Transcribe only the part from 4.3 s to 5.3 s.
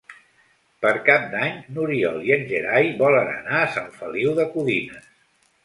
de Codines.